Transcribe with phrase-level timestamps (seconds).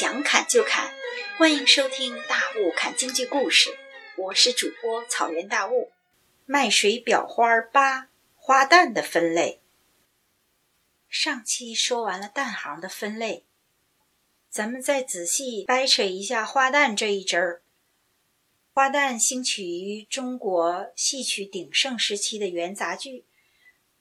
[0.00, 0.94] 想砍就砍，
[1.36, 3.68] 欢迎收听《大雾砍经济故事》，
[4.16, 5.92] 我是主播草原大雾。
[6.46, 9.60] 麦水裱花八花旦的分类。
[11.06, 13.44] 上期说完了旦行的分类，
[14.48, 17.62] 咱们再仔细掰扯一下花旦这一支儿。
[18.72, 23.26] 花旦兴起于中国戏曲鼎盛时期的元杂剧。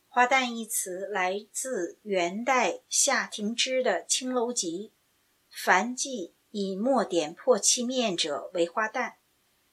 [0.08, 4.94] 花旦一词来自元代夏廷之的《青楼集》，
[5.62, 9.16] 凡记以墨点破漆面者为花旦。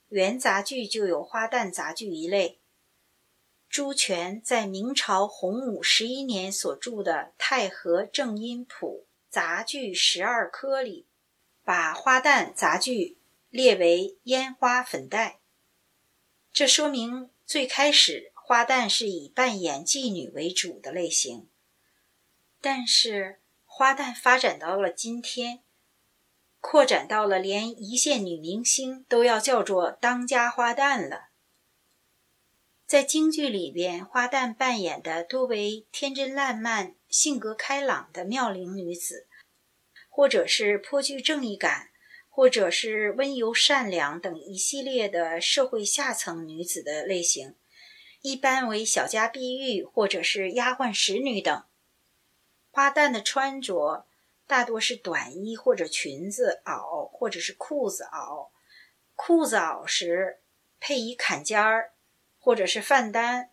[0.09, 2.59] 元杂剧就有花旦杂剧一类。
[3.69, 11.07] 朱全在明朝洪武十一年所著的《太和正音谱杂剧十二科》里，
[11.63, 13.19] 把花旦杂剧
[13.49, 15.39] 列为烟花粉黛。
[16.53, 21.49] 这说明最开始花旦是以扮演妓女为主的类型。
[22.61, 25.63] 但是花旦发展到了今天，
[26.69, 31.29] 扩展到了连一线女明星都要叫做当家花旦了。
[32.89, 39.29] 在京剧里边，花旦扮演的多为天真烂漫、性格开朗的妙龄女子，
[40.09, 41.91] 或者是颇具正义感，
[42.29, 47.55] 或者是温柔善良等一系列的社会下层女子的类型，
[48.23, 51.63] 一般为小家碧玉或者是丫鬟使女等。
[52.73, 54.06] 花旦的穿着
[54.47, 58.49] 大多是短衣或者裙子袄，或者是裤子袄，
[59.15, 60.41] 裤子袄时
[60.81, 61.93] 配以坎肩儿。
[62.39, 63.51] 或者是范单，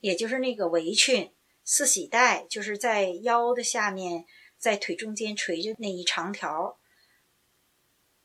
[0.00, 1.30] 也就是那个围裙，
[1.62, 4.24] 四喜带，就是在腰的下面，
[4.56, 6.78] 在腿中间垂着那一长条。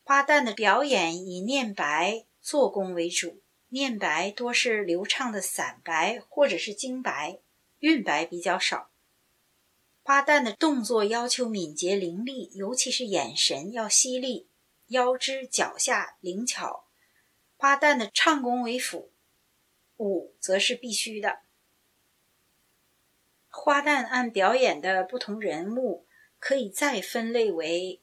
[0.04, 7.42] 花旦的表演以念白做工为主，念白多是流畅的散白或者是精白，
[7.80, 8.90] 韵白比较少。
[10.08, 14.48] 花旦的动作要求敏捷伶俐，尤其是眼神要犀利，
[14.88, 16.86] 腰肢脚下灵巧。
[17.58, 19.12] 花旦的唱功为辅。
[19.98, 21.40] 舞则是必须的。
[23.50, 26.06] 花旦按表演的不同人物，
[26.40, 28.02] 可以再分类为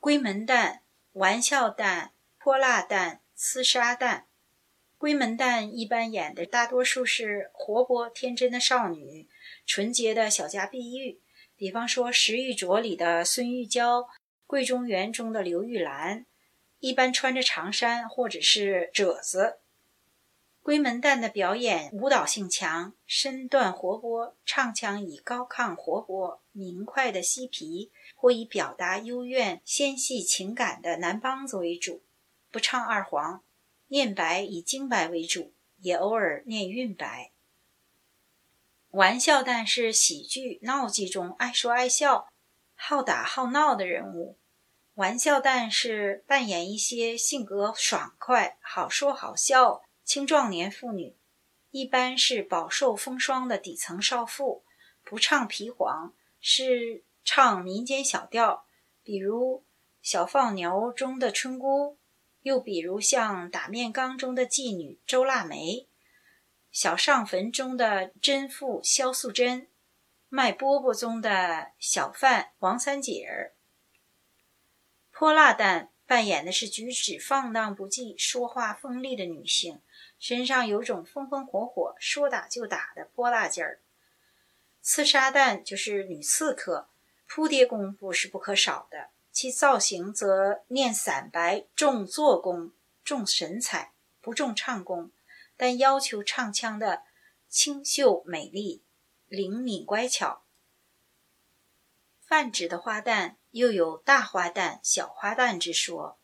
[0.00, 0.78] 闺门旦、
[1.12, 4.22] 玩笑旦、泼辣旦、厮杀旦。
[4.98, 9.28] 闺门旦一般演的大多数是活泼天真的少女，
[9.66, 11.20] 纯洁的小家碧玉，
[11.62, 14.00] 比方说《石玉镯》里的孙玉娇，
[14.48, 16.26] 《桂中园》中的刘玉兰，
[16.80, 19.60] 一般穿着长衫或者是褶子。
[20.60, 32.02] 闺门旦的表演舞蹈性强，身段活泼，唱腔以高亢活泼、明快的嬉皮，或以表达幽怨纤细情感的男梆子为主，
[32.50, 33.44] 不唱二黄，
[33.86, 37.30] 念白以京白为主，也偶尔念韵白。
[38.92, 42.28] 玩笑旦是喜剧闹剧中爱说爱笑、
[42.74, 44.36] 好打好闹的人物，
[44.96, 49.82] 玩笑旦是扮演一些性格爽快、好说好笑。
[50.04, 51.16] 青壮年妇女
[51.70, 54.62] 一般是饱受风霜的底层少妇，
[55.02, 58.66] 不唱皮黄，是唱民间小调，
[59.02, 59.60] 比如
[60.02, 61.96] 《小放牛》中的春姑，
[62.42, 65.56] 又比如像《打面缸》中的妓女周腊梅，
[66.72, 69.62] 《小上坟》中的贞妇萧素贞，
[70.30, 73.52] 《卖饽饽》中的小贩王三姐儿。
[75.10, 79.82] 泼辣旦扮演的是举止放荡不羁、说话锋利的女性。
[80.18, 83.80] 身上有种风风火火、说打就打的泼辣劲儿。
[84.80, 86.88] 刺杀旦就是女刺客，
[87.28, 89.10] 扑蝶功夫是不可少的。
[89.30, 92.72] 其造型则念散白，重做工，
[93.04, 95.10] 重神采，不重唱功，
[95.62, 97.04] 但要求唱腔的
[97.48, 98.82] 清秀美丽、
[99.28, 100.42] 灵敏乖巧。
[102.20, 106.18] 泛指的花旦又有大花旦、小花旦之说。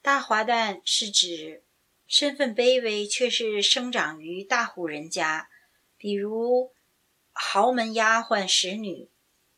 [0.00, 1.62] 大花旦是指。
[2.06, 5.50] 身份卑微，却是生长于大户人家，
[5.98, 6.72] 比如
[7.32, 9.04] 豪门丫鬟使女，《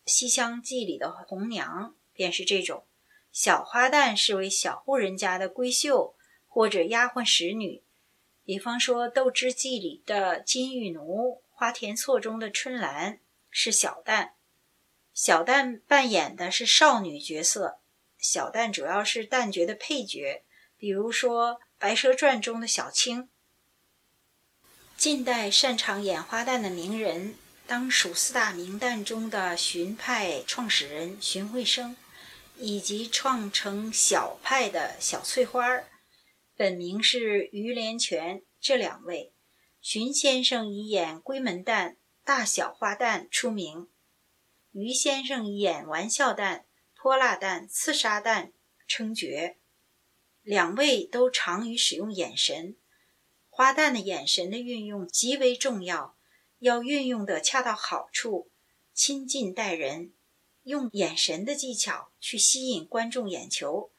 [0.05, 2.85] 西厢记》里的红娘便是这种。
[3.31, 6.17] 小花旦是为小户人家的闺秀
[6.49, 7.84] 或者丫鬟使女，
[8.45, 13.19] 比方说《斗之记》里的金玉奴，《花田错》中的春兰
[13.51, 14.31] 是小旦。
[15.13, 17.79] 小旦扮演的是少女角色，
[18.19, 20.45] 小旦主要是旦角的配角，
[20.79, 21.61] 比如说。
[21.87, 23.29] 《白蛇传》中的小青，
[24.97, 27.35] 近代擅长演花旦的名人，
[27.67, 31.95] 当属四大名旦中的荀派创始人荀慧生，
[32.57, 35.87] 以及创成小派的小翠花儿，
[36.57, 38.43] 本名是于连泉。
[38.61, 39.35] 这两位，
[39.83, 43.89] 荀先生以演闺门旦、大小花旦出名，
[44.73, 46.63] 于先生以演玩笑旦、
[46.95, 48.53] 泼辣旦、刺杀旦
[48.87, 49.59] 称绝。
[50.43, 52.77] 两位都常于使用眼神，
[53.51, 56.17] 花旦的眼神的运用极为重要，
[56.61, 58.51] 要运用的恰到好处，
[58.95, 60.15] 亲近待人，
[60.63, 63.91] 用眼神的技巧去吸引观众眼球，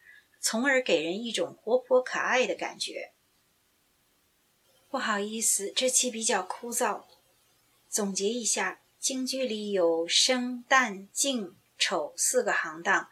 [0.48, 3.14] 从而给人一种活泼可爱的感觉。
[4.92, 7.06] 不好意思，这期比较枯燥。
[7.90, 13.10] 总结一下，京剧里有生、旦、净、丑四个行当。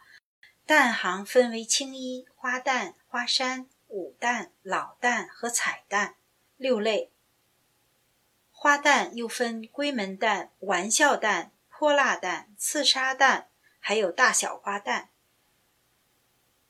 [0.64, 6.14] 旦行分为青衣、花旦、花衫、武旦、老旦和彩旦
[6.56, 7.10] 六类。
[8.52, 13.46] 花旦又分闺门旦、玩笑旦、泼辣旦、刺杀旦，
[13.80, 15.08] 还有大小花旦。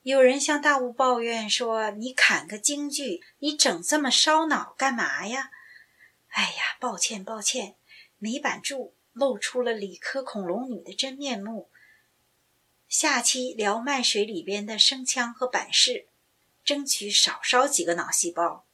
[0.04, 5.50] 有人向大雾抱怨说：“你砍个京剧，你整这么烧脑干嘛呀？”
[6.28, 7.76] 哎呀，抱歉抱歉，
[8.18, 11.70] 没板住，露出了理科恐龙女的真面目。
[12.86, 16.08] 下期聊卖水里边的声腔和板式，
[16.62, 18.66] 争取少烧几个脑细胞。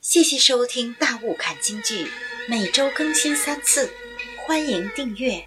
[0.00, 2.04] 谢谢收听《大雾看京剧》，
[2.48, 3.92] 每周更新三次，
[4.46, 5.46] 欢迎订阅。